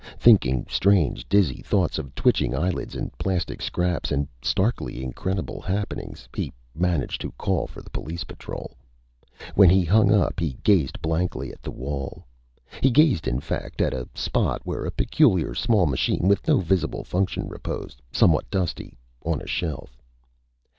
[0.17, 6.51] Thinking strange, dizzy thoughts of twitching eyelids and plastic scraps and starkly incredible happenings, he
[6.73, 8.75] managed to call for the police patrol.
[9.53, 12.25] When he hung up, he gazed blankly at the wall.
[12.81, 17.03] He gazed, in fact, at a spot where a peculiar small machine with no visible
[17.03, 20.01] function reposed somewhat dusty on a shelf.